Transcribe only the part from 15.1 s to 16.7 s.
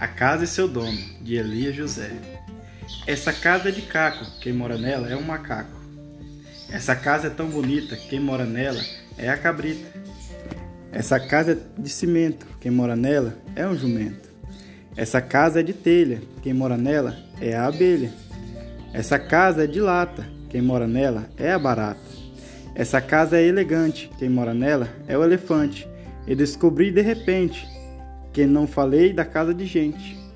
casa é de telha, quem